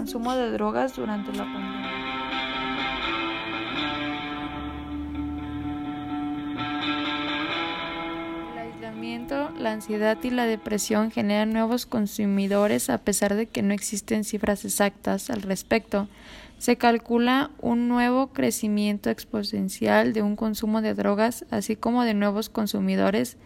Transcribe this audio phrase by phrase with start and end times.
[0.00, 1.90] consumo de drogas durante la pandemia.
[8.50, 13.74] El aislamiento, la ansiedad y la depresión generan nuevos consumidores a pesar de que no
[13.74, 16.08] existen cifras exactas al respecto.
[16.56, 22.48] Se calcula un nuevo crecimiento exponencial de un consumo de drogas, así como de nuevos
[22.48, 23.36] consumidores,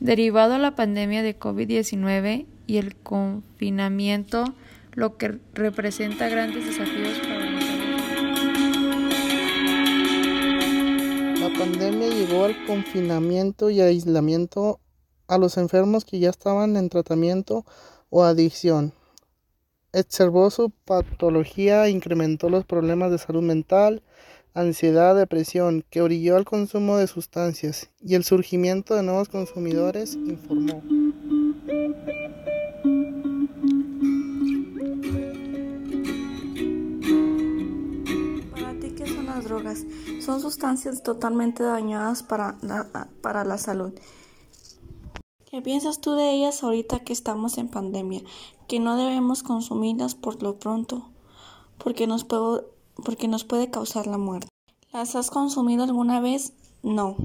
[0.00, 4.56] derivado a la pandemia de COVID-19 y el confinamiento,
[4.92, 7.60] lo que representa grandes desafíos para la
[11.40, 14.80] La pandemia llegó al confinamiento y aislamiento
[15.26, 17.64] a los enfermos que ya estaban en tratamiento
[18.10, 18.92] o adicción.
[19.92, 24.02] Observó su patología incrementó los problemas de salud mental,
[24.54, 30.82] ansiedad, depresión, que orilló al consumo de sustancias y el surgimiento de nuevos consumidores, informó.
[39.44, 39.84] Drogas?
[40.20, 43.92] Son sustancias totalmente dañadas para la, para la salud.
[45.50, 48.22] ¿Qué piensas tú de ellas ahorita que estamos en pandemia?
[48.68, 51.10] Que no debemos consumirlas por lo pronto,
[51.76, 52.62] porque nos, puede,
[53.04, 54.48] porque nos puede causar la muerte.
[54.92, 56.52] ¿Las has consumido alguna vez?
[56.84, 57.16] No.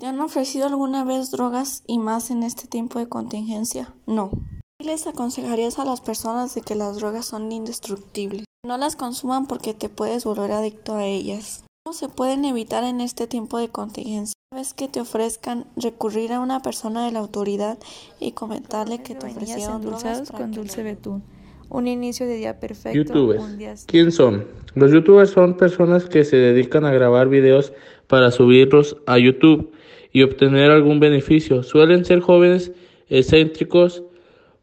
[0.00, 3.94] ¿Te han ofrecido alguna vez drogas y más en este tiempo de contingencia?
[4.06, 4.30] No.
[4.78, 8.44] ¿Qué les aconsejarías a las personas de que las drogas son indestructibles?
[8.66, 11.64] No las consuman porque te puedes volver adicto a ellas.
[11.82, 14.34] ¿Cómo se pueden evitar en este tiempo de contingencia?
[14.52, 17.78] Una vez que te ofrezcan recurrir a una persona de la autoridad
[18.20, 21.22] y comentarle que te ofrecieron endulzados con dulce betún.
[21.70, 22.98] Un inicio de día perfecto.
[22.98, 23.42] YouTubers.
[23.42, 24.46] Un día ¿Quién son?
[24.74, 27.72] Los youtubers son personas que se dedican a grabar videos
[28.08, 29.72] para subirlos a YouTube
[30.12, 31.62] y obtener algún beneficio.
[31.62, 32.72] Suelen ser jóvenes
[33.08, 34.02] excéntricos,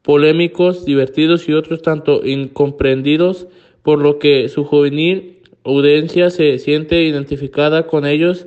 [0.04, 3.48] polémicos, divertidos y otros tanto incomprendidos,
[3.88, 8.46] por lo que su juvenil audiencia se siente identificada con ellos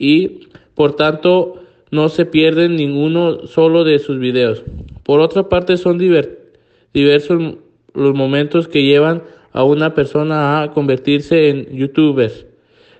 [0.00, 1.62] y por tanto
[1.92, 4.64] no se pierden ninguno solo de sus videos.
[5.04, 6.40] Por otra parte son diver-
[6.92, 7.54] diversos
[7.94, 12.46] los momentos que llevan a una persona a convertirse en youtubers.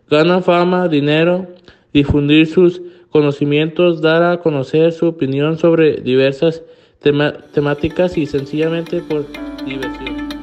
[0.09, 1.49] Ganan fama, dinero,
[1.93, 6.63] difundir sus conocimientos, dar a conocer su opinión sobre diversas
[7.01, 9.27] temáticas y sencillamente por
[9.67, 10.40] diversión.